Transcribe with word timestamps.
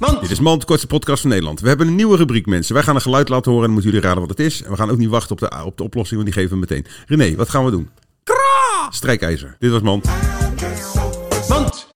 Dit 0.00 0.30
is 0.30 0.40
Mand, 0.40 0.64
kortste 0.64 0.86
podcast 0.86 1.20
van 1.20 1.30
Nederland. 1.30 1.60
We 1.60 1.68
hebben 1.68 1.86
een 1.86 1.94
nieuwe 1.94 2.16
rubriek, 2.16 2.46
mensen. 2.46 2.74
Wij 2.74 2.82
gaan 2.82 2.94
een 2.94 3.00
geluid 3.00 3.28
laten 3.28 3.50
horen 3.50 3.68
en 3.68 3.74
dan 3.74 3.82
moeten 3.82 3.90
jullie 3.90 4.06
raden 4.06 4.28
wat 4.28 4.38
het 4.38 4.46
is. 4.46 4.62
En 4.62 4.70
we 4.70 4.76
gaan 4.76 4.90
ook 4.90 4.98
niet 4.98 5.08
wachten 5.08 5.30
op 5.30 5.38
de, 5.38 5.64
op 5.64 5.76
de 5.76 5.82
oplossing, 5.82 6.22
want 6.22 6.34
die 6.34 6.42
geven 6.42 6.54
we 6.54 6.66
meteen. 6.68 6.86
René, 7.06 7.36
wat 7.36 7.48
gaan 7.48 7.64
we 7.64 7.70
doen? 7.70 7.90
Kra! 8.24 8.90
Strijkijzer. 8.90 9.56
Dit 9.58 9.70
was 9.70 9.80
Mand. 9.80 10.08
Mand. 11.48 11.88